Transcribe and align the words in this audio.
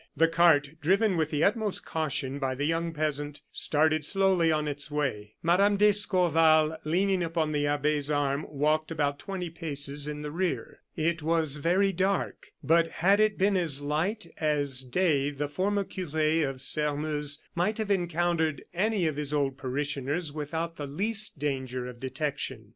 The 0.17 0.27
cart, 0.27 0.81
driven 0.81 1.15
with 1.15 1.29
the 1.29 1.43
utmost 1.43 1.85
caution 1.85 2.39
by 2.39 2.55
the 2.55 2.65
young 2.65 2.91
peasant, 2.91 3.41
started 3.51 4.03
slowly 4.03 4.51
on 4.51 4.67
its 4.67 4.89
way. 4.89 5.35
Mme. 5.43 5.75
d'Escorval, 5.77 6.77
leaning 6.83 7.21
upon 7.21 7.51
the 7.51 7.67
abbe's 7.67 8.09
arm, 8.09 8.47
walked 8.49 8.89
about 8.89 9.19
twenty 9.19 9.51
paces 9.51 10.07
in 10.07 10.23
the 10.23 10.31
rear. 10.31 10.79
It 10.95 11.21
was 11.21 11.57
very 11.57 11.91
dark, 11.91 12.47
but 12.63 12.87
had 12.89 13.19
it 13.19 13.37
been 13.37 13.55
as 13.55 13.79
light 13.79 14.25
as 14.39 14.81
day 14.81 15.29
the 15.29 15.47
former 15.47 15.83
cure 15.83 16.49
of 16.49 16.63
Sairmeuse 16.63 17.39
might 17.53 17.77
have 17.77 17.91
encountered 17.91 18.63
any 18.73 19.05
of 19.05 19.17
his 19.17 19.31
old 19.31 19.59
parishioners 19.59 20.31
without 20.31 20.77
the 20.77 20.87
least 20.87 21.37
danger 21.37 21.85
of 21.87 21.99
detection. 21.99 22.69